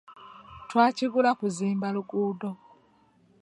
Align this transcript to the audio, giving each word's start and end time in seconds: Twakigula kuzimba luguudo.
Twakigula 0.69 1.29
kuzimba 1.39 1.87
luguudo. 1.95 2.49